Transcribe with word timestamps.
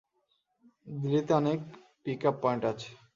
দিল্লিতে 0.87 1.31
অনেক 1.33 1.59
pick 2.03 2.21
up 2.25 2.35
point 2.43 2.63
আছে। 2.71 2.89